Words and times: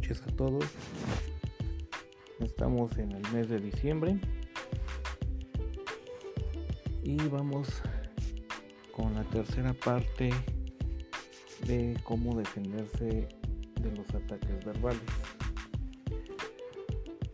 noches 0.00 0.22
a 0.22 0.30
todos. 0.34 0.64
Estamos 2.38 2.96
en 2.96 3.12
el 3.12 3.22
mes 3.32 3.50
de 3.50 3.60
diciembre 3.60 4.18
y 7.02 7.16
vamos 7.28 7.68
con 8.96 9.12
la 9.14 9.24
tercera 9.24 9.74
parte 9.74 10.30
de 11.66 11.98
cómo 12.02 12.34
defenderse 12.34 13.28
de 13.78 13.90
los 13.94 14.08
ataques 14.14 14.64
verbales. 14.64 15.02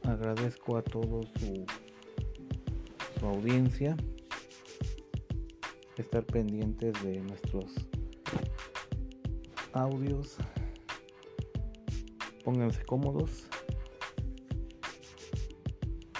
Agradezco 0.03 0.77
a 0.77 0.83
todos 0.83 1.27
su, 1.39 1.65
su 3.21 3.27
audiencia, 3.27 3.97
estar 5.97 6.25
pendientes 6.25 7.01
de 7.05 7.21
nuestros 7.21 7.67
audios 9.73 10.39
pónganse 12.47 12.85
cómodos 12.85 13.49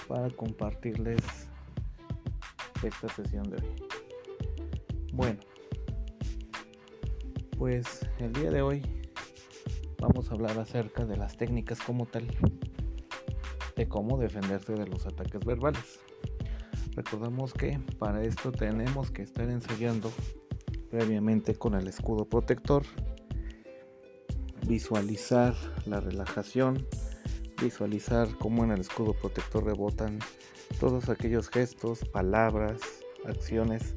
para 0.09 0.29
compartirles 0.29 1.21
esta 2.83 3.07
sesión 3.07 3.49
de 3.49 3.55
hoy. 3.55 3.75
Bueno, 5.13 5.39
pues 7.57 8.05
el 8.19 8.33
día 8.33 8.51
de 8.51 8.61
hoy 8.61 8.81
vamos 10.01 10.29
a 10.29 10.33
hablar 10.33 10.59
acerca 10.59 11.05
de 11.05 11.15
las 11.15 11.37
técnicas 11.37 11.79
como 11.79 12.05
tal, 12.05 12.27
de 13.77 13.87
cómo 13.87 14.17
defenderse 14.17 14.73
de 14.73 14.85
los 14.85 15.05
ataques 15.05 15.39
verbales. 15.45 16.01
Recordamos 16.93 17.53
que 17.53 17.79
para 17.99 18.21
esto 18.21 18.51
tenemos 18.51 19.11
que 19.11 19.21
estar 19.21 19.49
ensayando 19.49 20.11
previamente 20.89 21.55
con 21.55 21.73
el 21.73 21.87
escudo 21.87 22.25
protector 22.25 22.83
visualizar 24.67 25.55
la 25.85 25.99
relajación, 25.99 26.85
visualizar 27.61 28.27
cómo 28.37 28.63
en 28.63 28.71
el 28.71 28.81
escudo 28.81 29.13
protector 29.13 29.63
rebotan 29.63 30.19
todos 30.79 31.09
aquellos 31.09 31.49
gestos, 31.49 31.99
palabras, 32.05 32.81
acciones 33.25 33.95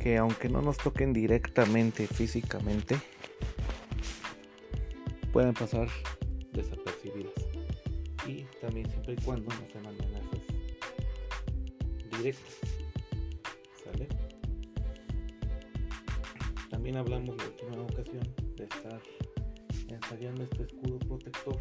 que 0.00 0.16
aunque 0.16 0.48
no 0.48 0.62
nos 0.62 0.78
toquen 0.78 1.12
directamente 1.12 2.06
físicamente, 2.06 2.98
pueden 5.32 5.52
pasar 5.52 5.88
desapercibidas. 6.52 7.34
Y 8.26 8.44
también 8.60 8.88
siempre 8.90 9.14
y 9.14 9.16
cuando 9.16 9.50
no 9.54 9.66
sean 9.70 9.86
amenazas 9.86 10.40
directas. 12.10 12.79
También 16.80 16.96
hablamos 16.96 17.36
la 17.36 17.44
última 17.44 17.82
ocasión 17.82 18.22
de 18.56 18.64
estar 18.64 19.02
ensayando 19.88 20.44
este 20.44 20.62
escudo 20.62 20.98
protector 21.00 21.60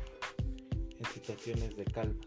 en 0.98 1.06
situaciones 1.08 1.76
de 1.76 1.84
calma. 1.84 2.22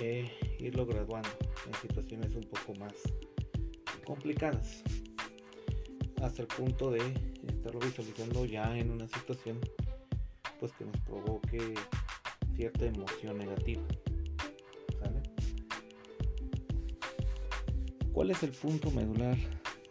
E 0.00 0.24
irlo 0.58 0.86
graduando 0.86 1.28
en 1.66 1.74
situaciones 1.74 2.34
un 2.34 2.44
poco 2.44 2.74
más 2.80 2.94
complicadas. 4.06 4.82
Hasta 6.22 6.40
el 6.40 6.48
punto 6.48 6.90
de 6.90 7.12
estarlo 7.46 7.78
visualizando 7.80 8.46
ya 8.46 8.74
en 8.78 8.90
una 8.90 9.06
situación 9.06 9.60
pues 10.58 10.72
que 10.72 10.86
nos 10.86 10.96
provoque 11.02 11.74
cierta 12.56 12.86
emoción 12.86 13.36
negativa. 13.36 13.82
¿Cuál 18.14 18.30
es 18.30 18.42
el 18.42 18.52
punto 18.52 18.90
medular 18.90 19.36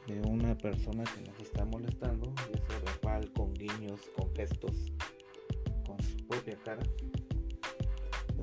de 0.07 0.19
una 0.21 0.57
persona 0.57 1.03
que 1.03 1.21
nos 1.21 1.39
está 1.53 1.65
molestando, 1.65 2.33
sea 2.67 2.79
verbal, 2.79 3.31
con 3.33 3.53
guiños, 3.53 4.01
con 4.17 4.33
gestos, 4.33 4.91
con 5.85 6.01
su 6.01 6.17
propia 6.25 6.57
cara, 6.65 6.81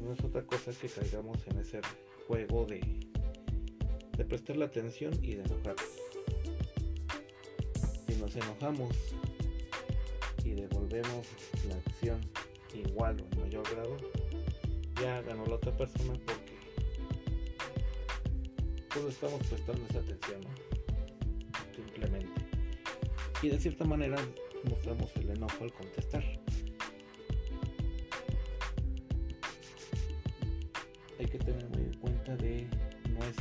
no 0.00 0.12
es 0.12 0.22
otra 0.22 0.46
cosa 0.46 0.70
que 0.72 0.88
caigamos 0.88 1.44
en 1.48 1.58
ese 1.58 1.80
juego 2.28 2.66
de, 2.66 2.80
de 4.16 4.24
prestar 4.24 4.56
la 4.56 4.66
atención 4.66 5.12
y 5.22 5.34
de 5.34 5.42
enojarnos. 5.42 5.90
Si 8.06 8.14
nos 8.14 8.36
enojamos 8.36 8.96
y 10.44 10.50
devolvemos 10.50 11.26
la 11.68 11.74
acción 11.74 12.20
igual 12.72 13.16
o 13.20 13.34
en 13.34 13.40
mayor 13.40 13.68
grado, 13.74 13.96
ya 15.02 15.20
ganó 15.22 15.44
la 15.46 15.56
otra 15.56 15.76
persona 15.76 16.12
porque 16.12 16.54
todos 18.94 19.12
estamos 19.12 19.44
prestando 19.48 19.84
esa 19.90 19.98
atención. 19.98 20.79
Y 23.42 23.48
de 23.48 23.58
cierta 23.58 23.84
manera 23.84 24.18
mostramos 24.68 25.10
el 25.16 25.30
enojo 25.30 25.64
al 25.64 25.72
contestar. 25.72 26.22
Hay 31.18 31.26
que 31.26 31.38
tener 31.38 31.68
muy 31.70 31.84
en 31.84 31.94
cuenta 31.94 32.36
de 32.36 32.66
no 33.08 33.20
es 33.20 33.36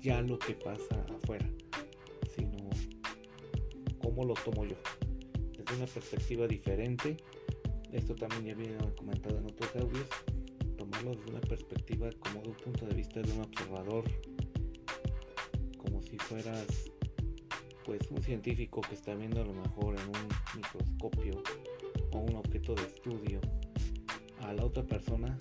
ya 0.00 0.22
lo 0.22 0.38
que 0.38 0.54
pasa 0.54 1.04
afuera, 1.14 1.46
sino 2.34 2.70
cómo 4.02 4.24
lo 4.24 4.34
tomo 4.34 4.64
yo. 4.64 4.76
Desde 5.58 5.76
una 5.76 5.86
perspectiva 5.86 6.46
diferente. 6.46 7.16
Esto 7.92 8.14
también 8.14 8.46
ya 8.46 8.54
viene 8.54 8.78
comentado 8.96 9.36
en 9.36 9.44
otros 9.44 9.76
audios. 9.76 10.06
Tomarlo 10.78 11.14
desde 11.14 11.30
una 11.30 11.40
perspectiva 11.42 12.08
como 12.18 12.40
de 12.40 12.48
un 12.48 12.56
punto 12.56 12.86
de 12.86 12.94
vista 12.94 13.20
de 13.20 13.30
un 13.32 13.42
observador, 13.42 14.04
como 15.76 16.00
si 16.02 16.16
fueras 16.16 16.91
pues 17.84 18.10
un 18.10 18.22
científico 18.22 18.80
que 18.80 18.94
está 18.94 19.14
viendo 19.14 19.40
a 19.40 19.44
lo 19.44 19.52
mejor 19.52 19.96
en 19.98 20.08
un 20.08 20.28
microscopio 20.56 21.42
o 22.12 22.18
un 22.18 22.36
objeto 22.36 22.74
de 22.74 22.82
estudio 22.82 23.40
a 24.40 24.52
la 24.52 24.64
otra 24.64 24.82
persona 24.84 25.36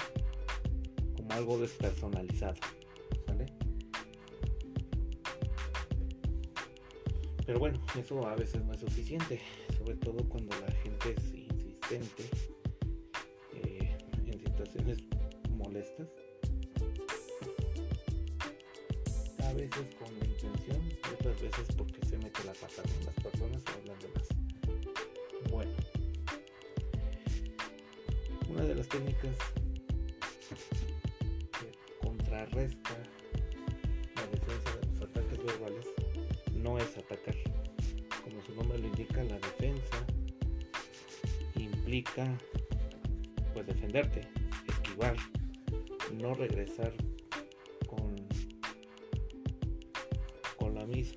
como 1.15 1.31
algo 1.33 1.57
despersonalizado, 1.57 2.55
¿sale? 3.25 3.45
Pero 7.45 7.59
bueno, 7.59 7.81
eso 7.97 8.27
a 8.27 8.35
veces 8.35 8.63
no 8.63 8.73
es 8.73 8.79
suficiente, 8.79 9.41
sobre 9.77 9.95
todo 9.95 10.27
cuando 10.29 10.57
la 10.61 10.71
gente 10.71 11.15
es 11.17 11.33
insistente 11.33 12.23
eh, 13.53 13.97
en 14.25 14.39
situaciones 14.39 14.99
molestas. 15.57 16.07
A 19.51 19.53
veces 19.53 19.85
con 19.99 20.17
la 20.17 20.25
intención 20.25 20.81
y 20.87 21.13
otras 21.13 21.41
veces 21.41 21.67
porque 21.75 21.99
la 22.45 22.53
pata 22.53 22.81
con 22.83 23.05
las 23.05 23.15
personas 23.15 23.61
o 23.67 23.85
las 23.85 23.99
demás. 23.99 24.27
Bueno, 25.51 25.71
una 28.47 28.63
de 28.63 28.75
las 28.75 28.87
técnicas 28.87 29.35
que 31.59 32.07
contrarresta 32.07 32.97
la 34.15 34.25
defensa 34.27 34.77
de 34.79 34.87
los 34.87 35.01
ataques 35.01 35.43
verbales 35.43 35.87
no 36.55 36.77
es 36.77 36.97
atacar. 36.97 37.35
Como 38.23 38.41
su 38.43 38.55
nombre 38.55 38.79
lo 38.79 38.87
indica, 38.87 39.21
la 39.25 39.37
defensa 39.37 40.05
implica 41.55 42.37
pues 43.53 43.67
defenderte, 43.67 44.21
esquivar, 44.69 45.17
no 46.13 46.33
regresar 46.35 46.93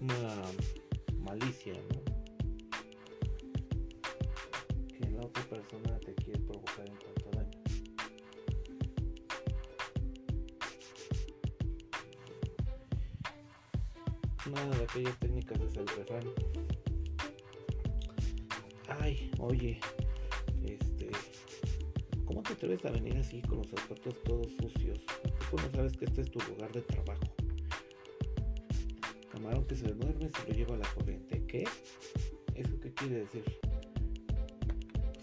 misma 0.00 0.42
malicia, 1.20 1.74
Que 4.88 5.10
la 5.10 5.20
otra 5.20 5.42
persona 5.44 5.98
te 6.00 6.14
quiere 6.14 6.40
provocar 6.40 6.86
en 6.88 6.96
cuanto 6.96 7.28
a 7.28 7.42
daño. 7.42 7.60
Una 14.46 14.76
de 14.76 14.84
aquellas 14.84 15.18
técnicas 15.18 15.60
es 15.60 15.76
el. 15.76 15.86
Ay, 19.00 19.30
oye, 19.38 19.80
este, 20.64 21.10
¿cómo 22.24 22.42
te 22.42 22.52
atreves 22.52 22.84
a 22.84 22.90
venir 22.90 23.16
así 23.16 23.40
con 23.42 23.58
los 23.58 23.68
zapatos 23.68 24.22
todos 24.24 24.46
sucios? 24.60 25.00
¿Tú 25.50 25.56
no 25.56 25.70
sabes 25.72 25.96
que 25.96 26.04
este 26.04 26.20
es 26.22 26.30
tu 26.30 26.38
lugar 26.40 26.70
de 26.72 26.82
trabajo? 26.82 27.43
Camarón 29.34 29.66
que 29.66 29.74
se 29.74 29.88
duerme 29.88 30.30
se 30.30 30.48
lo 30.48 30.54
lleva 30.54 30.74
a 30.76 30.78
la 30.78 30.88
corriente. 30.94 31.44
¿Qué? 31.46 31.64
¿Eso 32.54 32.78
qué 32.80 32.92
quiere 32.94 33.16
decir? 33.16 33.44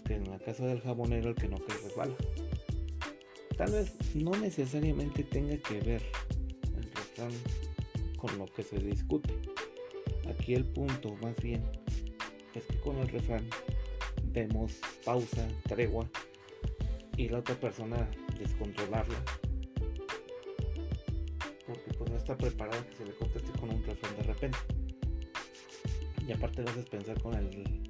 Que 0.04 0.16
en 0.16 0.30
la 0.30 0.38
casa 0.38 0.66
del 0.66 0.80
jabonero 0.80 1.30
el 1.30 1.34
que 1.34 1.48
no 1.48 1.56
cae 1.56 1.78
resbala. 1.78 2.14
Tal 3.56 3.72
vez 3.72 3.94
no 4.14 4.32
necesariamente 4.32 5.24
tenga 5.24 5.56
que 5.56 5.80
ver 5.80 6.02
el 6.76 6.92
refrán 6.92 7.32
con 8.18 8.36
lo 8.38 8.46
que 8.46 8.62
se 8.62 8.76
discute. 8.78 9.34
Aquí 10.28 10.54
el 10.54 10.64
punto 10.64 11.16
más 11.22 11.36
bien 11.36 11.62
es 12.54 12.64
que 12.64 12.80
con 12.80 12.98
el 12.98 13.08
refrán 13.08 13.48
vemos 14.32 14.78
pausa, 15.04 15.48
tregua 15.68 16.08
y 17.16 17.28
la 17.28 17.38
otra 17.38 17.54
persona 17.54 18.10
descontrolarla 18.38 19.22
está 22.22 22.36
preparada 22.36 22.86
que 22.86 22.96
se 22.96 23.04
le 23.04 23.12
conteste 23.14 23.50
con 23.58 23.70
un 23.70 23.82
refrán 23.82 24.16
de 24.16 24.22
repente. 24.22 24.58
Y 26.26 26.30
aparte 26.30 26.62
vas 26.62 26.78
a 26.78 26.84
pensar 26.84 27.20
con 27.20 27.34
el 27.34 27.82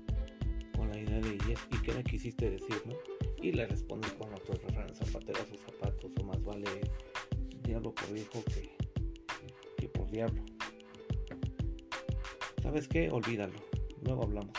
con 0.75 0.89
la 0.89 0.99
idea 0.99 1.21
de 1.21 1.35
y 1.37 1.83
qué 1.83 1.93
me 1.93 2.03
quisiste 2.03 2.51
decir, 2.51 2.83
¿no? 2.87 2.95
Y 3.43 3.53
le 3.53 3.67
respondes 3.67 4.11
con 4.15 4.33
otro 4.33 4.55
refrán, 4.55 4.89
zapatera 4.95 5.45
sus 5.45 5.61
zapatos 5.61 6.11
o 6.19 6.25
más 6.25 6.43
vale 6.43 6.67
diablo 7.63 7.95
por 7.95 8.11
viejo 8.11 8.43
que, 8.47 8.71
que 9.77 9.89
por 9.89 10.11
diablo. 10.11 10.43
¿Sabes 12.63 12.89
qué? 12.89 13.11
Olvídalo. 13.11 13.59
Luego 14.03 14.23
hablamos. 14.23 14.57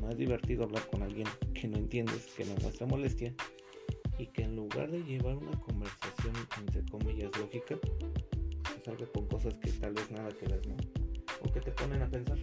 No 0.00 0.10
es 0.10 0.16
divertido 0.16 0.62
hablar 0.62 0.88
con 0.88 1.02
alguien 1.02 1.26
que 1.54 1.66
no 1.66 1.76
entiendes, 1.76 2.26
que 2.36 2.44
me 2.44 2.54
muestra 2.62 2.86
molestia 2.86 3.34
y 4.16 4.26
que 4.26 4.42
en 4.42 4.54
lugar 4.54 4.90
de 4.92 5.02
llevar 5.02 5.34
una 5.34 5.58
conversación 5.58 6.09
entre 6.28 6.84
comillas 6.90 7.30
lógica, 7.38 7.78
se 8.74 8.84
salga 8.84 9.06
con 9.06 9.26
cosas 9.26 9.54
que 9.54 9.70
tal 9.72 9.92
vez 9.94 10.10
nada 10.10 10.30
que 10.30 10.46
ver, 10.46 10.66
¿no? 10.66 10.76
O 11.42 11.52
que 11.52 11.60
te 11.60 11.70
ponen 11.72 12.02
a 12.02 12.08
pensar. 12.08 12.38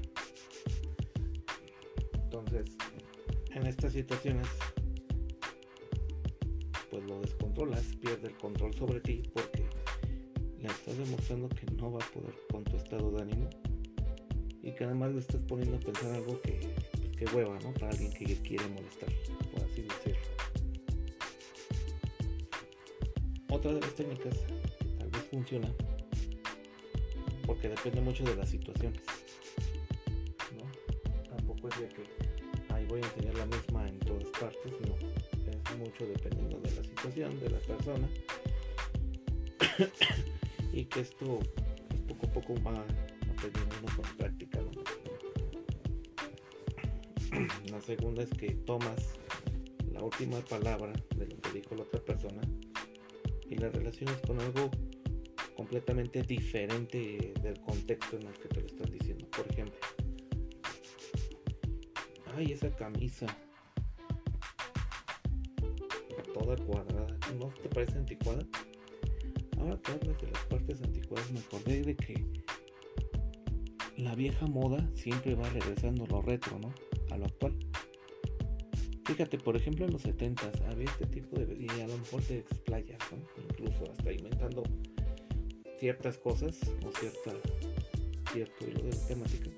Entonces, 2.13 2.65
en 3.51 3.67
estas 3.67 3.93
situaciones, 3.93 4.47
pues 6.89 7.03
lo 7.05 7.21
descontrolas, 7.21 7.83
pierde 8.01 8.27
el 8.27 8.37
control 8.37 8.73
sobre 8.73 8.99
ti 9.01 9.23
porque 9.33 9.65
le 10.59 10.67
estás 10.67 10.97
demostrando 10.97 11.49
que 11.49 11.65
no 11.75 11.91
va 11.91 12.03
a 12.03 12.11
poder 12.11 12.33
con 12.51 12.63
tu 12.63 12.77
estado 12.77 13.11
de 13.11 13.21
ánimo 13.21 13.49
y 14.61 14.71
que 14.73 14.83
además 14.83 15.13
le 15.13 15.19
estás 15.19 15.41
poniendo 15.47 15.77
a 15.77 15.79
pensar 15.79 16.13
algo 16.13 16.41
que, 16.41 16.59
pues, 16.91 17.15
que 17.15 17.35
hueva, 17.35 17.57
¿no? 17.59 17.73
Para 17.73 17.89
alguien 17.89 18.11
que 18.11 18.25
quiere 18.41 18.67
molestar, 18.67 19.09
Otra 23.57 23.73
de 23.73 23.81
las 23.81 23.95
técnicas 23.95 24.35
tal 24.99 25.09
vez 25.09 25.23
funciona, 25.31 25.67
porque 27.43 27.69
depende 27.69 28.01
mucho 28.01 28.23
de 28.23 28.35
las 28.35 28.49
situaciones, 28.49 29.01
¿no? 30.55 31.27
Tampoco 31.27 31.67
es 31.69 31.79
de 31.79 31.87
que 31.87 32.03
ahí 32.71 32.85
voy 32.85 33.01
a 33.01 33.05
enseñar 33.05 33.35
la 33.35 33.47
misma 33.47 33.87
en 33.87 33.97
todas 33.97 34.27
partes, 34.39 34.73
no. 34.85 34.95
Es 35.49 35.77
mucho 35.79 36.05
dependiendo 36.05 36.59
de 36.59 36.69
la 36.69 36.83
situación, 36.83 37.39
de 37.39 37.49
la 37.49 37.57
persona. 37.57 38.07
y 40.71 40.85
que 40.85 40.99
esto 40.99 41.39
poco 42.07 42.27
a 42.27 42.33
poco 42.33 42.53
va 42.61 42.85
aprendiendo 43.31 43.87
con 43.95 44.17
práctica. 44.17 44.59
La 47.71 47.81
segunda 47.81 48.21
es 48.21 48.29
que 48.29 48.51
tomas 48.67 49.15
la 49.91 50.03
última 50.03 50.41
palabra 50.41 50.93
de 51.15 51.25
lo 51.25 51.41
que 51.41 51.51
dijo 51.53 51.73
la 51.73 51.81
otra 51.81 51.99
persona 52.01 52.43
y 53.49 53.55
la 53.55 53.69
relacionas 53.69 54.19
con 54.21 54.39
algo 54.39 54.69
completamente 55.55 56.21
diferente 56.21 57.33
del 57.41 57.59
contexto 57.61 58.17
en 58.17 58.27
el 58.27 58.33
que 58.33 58.47
te 58.47 58.61
lo 58.61 58.67
están 58.67 58.91
diciendo. 58.91 59.27
Por 59.35 59.51
ejemplo, 59.51 59.79
ay, 62.35 62.51
esa 62.51 62.69
camisa 62.75 63.25
toda 66.33 66.55
cuadrada, 66.57 67.07
¿no 67.39 67.49
te 67.61 67.69
parece 67.69 67.97
anticuada? 67.97 68.45
Ahora 69.57 69.79
que 69.81 69.91
hablas 69.91 70.17
de 70.21 70.31
las 70.31 70.43
partes 70.45 70.81
anticuadas, 70.81 71.31
me 71.31 71.39
acordé 71.39 71.81
de 71.81 71.95
que 71.95 72.25
la 73.97 74.13
vieja 74.15 74.45
moda 74.45 74.87
siempre 74.93 75.35
va 75.35 75.49
regresando 75.49 76.05
lo 76.05 76.21
retro, 76.21 76.59
¿no? 76.59 76.73
A 77.09 77.17
lo 77.17 77.25
actual. 77.25 77.57
Fíjate, 79.07 79.37
por 79.37 79.55
ejemplo, 79.55 79.85
en 79.85 79.93
los 79.93 80.01
70 80.01 80.51
había 80.69 80.83
este 80.83 81.05
tipo 81.05 81.39
de... 81.39 81.55
y 81.57 81.69
a 81.79 81.87
lo 81.87 81.97
mejor 81.97 82.21
te 82.23 82.39
explayas, 82.39 82.99
¿no? 83.09 83.17
Incluso 83.41 83.89
hasta 83.89 84.11
inventando 84.11 84.63
ciertas 85.79 86.17
cosas 86.17 86.59
o 86.85 86.91
cierta, 86.91 87.31
cierto 88.33 88.67
hilo 88.67 88.83
de 88.83 88.91
temática. 89.07 89.49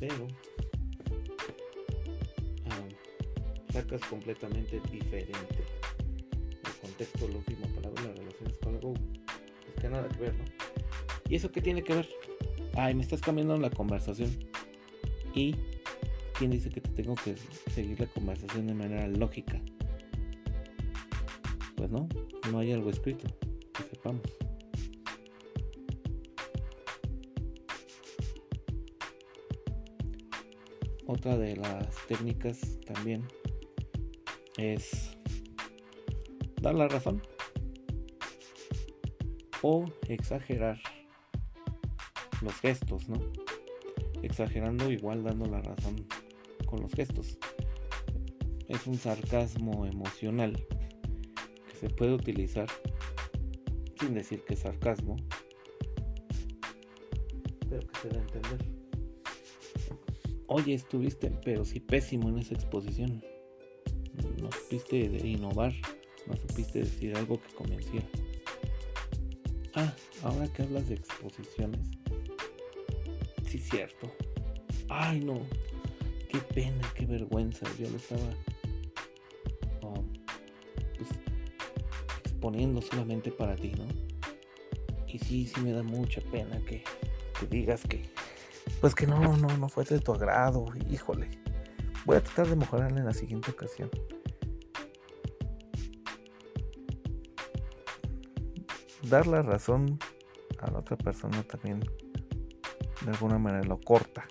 Pero 0.00 0.24
um, 2.66 3.72
sacas 3.72 4.02
completamente 4.02 4.82
diferente 4.92 5.64
el 6.62 6.72
contexto, 6.82 7.26
la 7.26 7.38
última 7.38 7.66
palabra, 7.68 8.02
las 8.02 8.18
relaciones 8.18 8.58
con 8.58 8.74
algo 8.74 8.92
pues, 8.92 9.80
que 9.80 9.88
nada 9.88 10.06
que 10.10 10.20
ver, 10.20 10.34
¿no? 10.34 10.44
¿Y 11.26 11.36
eso 11.36 11.50
qué 11.50 11.62
tiene 11.62 11.82
que 11.82 11.94
ver? 11.94 12.08
Ay, 12.74 12.94
me 12.94 13.02
estás 13.02 13.22
cambiando 13.22 13.56
la 13.56 13.70
conversación 13.70 14.30
y 15.34 15.56
quién 16.38 16.50
dice 16.50 16.70
que 16.70 16.80
te 16.80 16.90
tengo 16.90 17.14
que 17.16 17.36
seguir 17.72 18.00
la 18.00 18.06
conversación 18.06 18.66
de 18.66 18.74
manera 18.74 19.06
lógica. 19.08 19.60
Pues 21.76 21.90
no, 21.90 22.08
no 22.50 22.58
hay 22.58 22.72
algo 22.72 22.90
escrito, 22.90 23.26
que 23.72 23.82
sepamos. 23.82 24.22
Otra 31.06 31.36
de 31.36 31.56
las 31.56 32.06
técnicas 32.06 32.80
también 32.86 33.26
es 34.56 35.16
dar 36.62 36.74
la 36.74 36.88
razón 36.88 37.22
o 39.62 39.84
exagerar 40.08 40.80
los 42.40 42.54
gestos, 42.54 43.08
¿no? 43.08 43.18
Exagerando 44.24 44.90
igual 44.90 45.22
dando 45.22 45.46
la 45.46 45.60
razón 45.60 46.06
con 46.66 46.80
los 46.80 46.92
gestos. 46.92 47.38
Es 48.68 48.86
un 48.86 48.96
sarcasmo 48.96 49.86
emocional 49.86 50.52
que 51.68 51.76
se 51.76 51.90
puede 51.90 52.14
utilizar 52.14 52.68
sin 54.00 54.14
decir 54.14 54.42
que 54.44 54.54
es 54.54 54.60
sarcasmo, 54.60 55.16
pero 57.68 57.86
que 57.86 58.00
se 58.00 58.08
da 58.08 58.18
a 58.18 58.22
entender. 58.22 58.66
Oye, 60.46 60.74
estuviste, 60.74 61.30
pero 61.44 61.64
sí 61.64 61.80
pésimo 61.80 62.28
en 62.28 62.38
esa 62.38 62.54
exposición. 62.54 63.22
No 64.40 64.50
supiste 64.52 65.08
de 65.08 65.26
innovar, 65.26 65.72
no 66.26 66.36
supiste 66.36 66.80
decir 66.80 67.16
algo 67.16 67.40
que 67.40 67.54
convenciera. 67.54 68.06
Ah, 69.74 69.94
ahora 70.22 70.46
que 70.52 70.62
hablas 70.62 70.88
de 70.88 70.94
exposiciones, 70.94 71.80
cierto. 73.58 74.10
Ay, 74.88 75.20
no. 75.20 75.40
Qué 76.28 76.38
pena, 76.38 76.80
qué 76.94 77.06
vergüenza. 77.06 77.66
Yo 77.78 77.88
lo 77.90 77.96
estaba 77.96 78.22
um, 79.82 80.12
pues, 80.96 81.10
exponiendo 82.24 82.80
solamente 82.82 83.30
para 83.30 83.54
ti, 83.56 83.72
¿no? 83.76 83.84
Y 85.06 85.18
sí, 85.18 85.46
sí 85.46 85.60
me 85.60 85.72
da 85.72 85.82
mucha 85.82 86.20
pena 86.32 86.58
que, 86.66 86.82
que 87.38 87.46
digas 87.46 87.82
que, 87.88 88.10
pues 88.80 88.94
que 88.94 89.06
no, 89.06 89.36
no, 89.36 89.56
no 89.56 89.68
fue 89.68 89.84
de 89.84 90.00
tu 90.00 90.12
agrado. 90.12 90.66
Híjole. 90.90 91.28
Voy 92.04 92.16
a 92.16 92.22
tratar 92.22 92.48
de 92.48 92.56
mejorar 92.56 92.90
en 92.90 93.04
la 93.04 93.14
siguiente 93.14 93.50
ocasión. 93.50 93.90
Dar 99.08 99.26
la 99.26 99.42
razón 99.42 99.98
a 100.58 100.70
la 100.70 100.78
otra 100.78 100.96
persona 100.96 101.42
también 101.44 101.80
de 103.04 103.10
alguna 103.10 103.38
manera 103.38 103.64
lo 103.64 103.78
corta. 103.80 104.26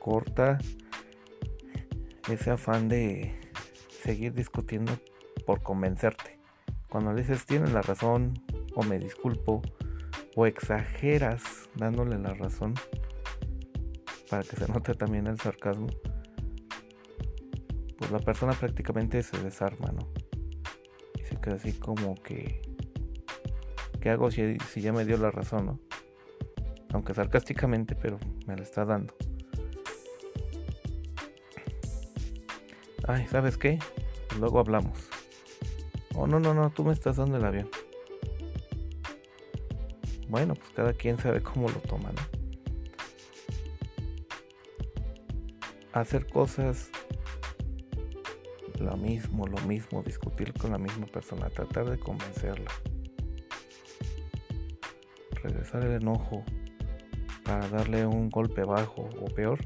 Corta 0.00 0.58
ese 2.28 2.50
afán 2.50 2.88
de 2.88 3.34
seguir 4.02 4.34
discutiendo 4.34 4.92
por 5.46 5.62
convencerte. 5.62 6.38
Cuando 6.88 7.12
le 7.12 7.22
dices 7.22 7.46
tienes 7.46 7.72
la 7.72 7.82
razón 7.82 8.34
o 8.74 8.82
me 8.82 8.98
disculpo 8.98 9.62
o 10.34 10.46
exageras 10.46 11.68
dándole 11.74 12.18
la 12.18 12.34
razón 12.34 12.74
para 14.30 14.42
que 14.42 14.56
se 14.56 14.68
note 14.68 14.94
también 14.94 15.26
el 15.26 15.38
sarcasmo, 15.40 15.88
pues 17.98 18.10
la 18.10 18.18
persona 18.18 18.52
prácticamente 18.52 19.22
se 19.22 19.38
desarma, 19.42 19.90
¿no? 19.92 20.08
Y 21.18 21.24
se 21.24 21.40
queda 21.40 21.56
así 21.56 21.72
como 21.72 22.14
que, 22.14 22.62
¿qué 24.00 24.10
hago 24.10 24.30
si, 24.30 24.58
si 24.70 24.80
ya 24.80 24.92
me 24.92 25.04
dio 25.04 25.16
la 25.16 25.30
razón, 25.30 25.66
¿no? 25.66 25.87
Aunque 26.92 27.14
sarcásticamente, 27.14 27.94
pero 27.94 28.18
me 28.46 28.56
la 28.56 28.62
está 28.62 28.84
dando. 28.84 29.14
Ay, 33.06 33.26
¿sabes 33.28 33.56
qué? 33.56 33.78
luego 34.38 34.60
hablamos. 34.60 35.08
Oh, 36.14 36.26
no, 36.26 36.38
no, 36.40 36.54
no, 36.54 36.70
tú 36.70 36.84
me 36.84 36.92
estás 36.92 37.16
dando 37.16 37.36
el 37.36 37.44
avión. 37.44 37.68
Bueno, 40.28 40.54
pues 40.54 40.70
cada 40.70 40.92
quien 40.92 41.18
sabe 41.18 41.42
cómo 41.42 41.68
lo 41.68 41.80
toma, 41.80 42.10
¿no? 42.10 42.38
Hacer 45.92 46.26
cosas 46.26 46.90
lo 48.78 48.96
mismo, 48.96 49.46
lo 49.46 49.58
mismo, 49.66 50.02
discutir 50.02 50.52
con 50.52 50.70
la 50.70 50.78
misma 50.78 51.06
persona, 51.06 51.48
tratar 51.50 51.90
de 51.90 51.98
convencerla. 51.98 52.70
Regresar 55.42 55.84
el 55.84 56.02
enojo, 56.02 56.44
para 57.48 57.66
darle 57.70 58.04
un 58.04 58.28
golpe 58.28 58.62
bajo 58.62 59.08
o 59.22 59.24
peor, 59.34 59.58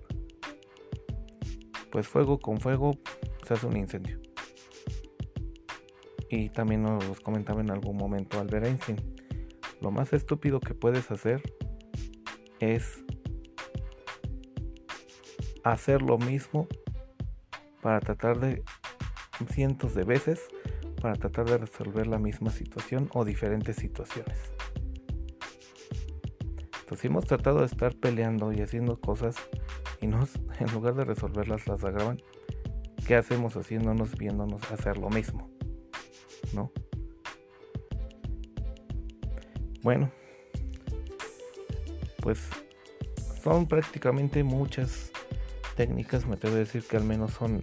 pues 1.91 2.07
fuego 2.07 2.39
con 2.39 2.61
fuego 2.61 2.93
se 3.45 3.55
hace 3.55 3.67
un 3.67 3.77
incendio. 3.77 4.21
Y 6.31 6.49
también 6.51 6.85
nos 6.85 7.19
comentaba 7.21 7.61
en 7.61 7.73
algún 7.73 7.97
momento 7.97 8.39
Albert 8.39 8.67
Einstein, 8.67 8.99
lo 9.81 9.91
más 9.91 10.13
estúpido 10.13 10.61
que 10.61 10.75
puedes 10.75 11.11
hacer 11.11 11.43
es 12.61 13.05
hacer 15.65 16.03
lo 16.03 16.19
mismo 16.19 16.69
para 17.81 17.99
tratar 17.99 18.39
de 18.39 18.63
cientos 19.51 19.93
de 19.97 20.05
veces 20.05 20.41
para 21.01 21.17
tratar 21.17 21.47
de 21.47 21.59
resolver 21.59 22.07
la 22.07 22.21
misma 22.21 22.51
situación 22.51 23.11
o 23.13 23.25
diferentes 23.25 23.75
situaciones. 23.75 24.53
Entonces 26.93 27.01
si 27.01 27.09
hemos 27.09 27.25
tratado 27.25 27.61
de 27.61 27.65
estar 27.65 27.95
peleando 27.95 28.53
y 28.53 28.61
haciendo 28.61 29.01
cosas 29.01 29.35
y 30.03 30.07
nos, 30.07 30.35
en 30.61 30.71
lugar 30.75 30.95
de 30.95 31.07
resolverlas 31.07 31.67
las 31.67 31.83
agravan, 31.85 32.21
¿qué 33.07 33.15
hacemos 33.15 33.57
haciéndonos, 33.57 34.15
viéndonos 34.19 34.71
hacer 34.71 34.99
lo 34.99 35.09
mismo? 35.09 35.51
¿No? 36.53 36.71
Bueno, 39.83 40.11
pues 42.21 42.47
son 43.43 43.67
prácticamente 43.67 44.45
muchas 44.45 45.13
técnicas, 45.77 46.27
me 46.27 46.35
atrevo 46.35 46.57
a 46.57 46.59
decir 46.59 46.85
que 46.85 46.99
al 46.99 47.05
menos 47.05 47.33
son 47.33 47.63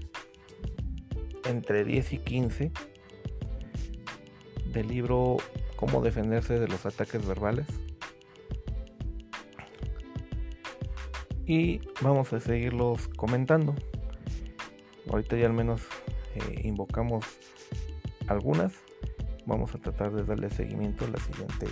entre 1.46 1.86
10 1.86 2.14
y 2.14 2.18
15 2.18 2.72
del 4.74 4.88
libro 4.88 5.38
Cómo 5.76 6.02
defenderse 6.02 6.60
de 6.60 6.68
los 6.68 6.88
ataques 6.88 7.28
verbales. 7.28 7.68
Y 11.50 11.82
vamos 12.02 12.32
a 12.32 12.40
seguirlos 12.40 13.08
comentando. 13.08 13.74
Ahorita 15.10 15.36
ya 15.36 15.48
al 15.48 15.54
menos 15.54 15.82
eh, 16.36 16.62
invocamos 16.64 17.26
algunas. 18.28 18.74
Vamos 19.48 19.74
a 19.74 19.80
tratar 19.80 20.14
de 20.14 20.24
darle 20.24 20.52
seguimiento 20.52 21.06
a 21.06 21.08
la 21.08 21.18
siguiente 21.18 21.66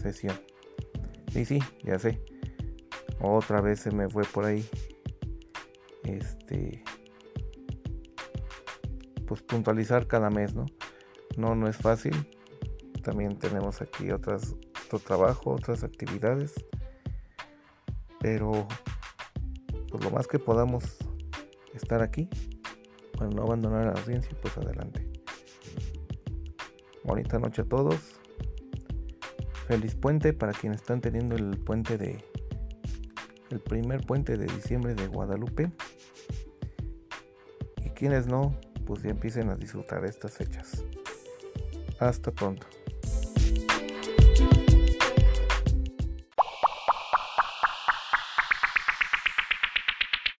sesión. 0.00 0.40
Sí, 1.32 1.44
sí, 1.44 1.58
ya 1.82 1.98
sé. 1.98 2.22
Otra 3.20 3.60
vez 3.60 3.80
se 3.80 3.90
me 3.90 4.08
fue 4.08 4.22
por 4.22 4.44
ahí. 4.44 4.64
Este. 6.04 6.84
Pues 9.26 9.42
puntualizar 9.42 10.06
cada 10.06 10.30
mes, 10.30 10.54
¿no? 10.54 10.66
No, 11.36 11.56
no 11.56 11.68
es 11.68 11.76
fácil. 11.76 12.14
También 13.02 13.36
tenemos 13.40 13.82
aquí 13.82 14.12
otras, 14.12 14.54
otro 14.86 15.00
trabajo, 15.00 15.50
otras 15.50 15.82
actividades. 15.82 16.54
Pero 18.20 18.66
pues 19.90 20.04
lo 20.04 20.10
más 20.10 20.26
que 20.26 20.38
podamos 20.38 20.84
estar 21.74 22.02
aquí, 22.02 22.28
para 23.16 23.30
no 23.30 23.42
abandonar 23.42 23.88
a 23.88 23.94
la 23.94 24.00
audiencia, 24.00 24.36
pues 24.40 24.56
adelante. 24.58 25.08
Bonita 27.04 27.38
noche 27.38 27.62
a 27.62 27.64
todos. 27.64 28.20
Feliz 29.66 29.94
puente 29.94 30.32
para 30.32 30.52
quienes 30.52 30.80
están 30.80 31.00
teniendo 31.00 31.36
el 31.36 31.58
puente 31.58 31.98
de 31.98 32.24
el 33.50 33.60
primer 33.60 34.02
puente 34.02 34.36
de 34.36 34.46
diciembre 34.46 34.94
de 34.94 35.06
Guadalupe. 35.06 35.70
Y 37.84 37.90
quienes 37.90 38.26
no, 38.26 38.54
pues 38.86 39.02
ya 39.02 39.10
empiecen 39.10 39.48
a 39.50 39.56
disfrutar 39.56 40.04
estas 40.04 40.32
fechas. 40.32 40.84
Hasta 41.98 42.30
pronto. 42.30 42.66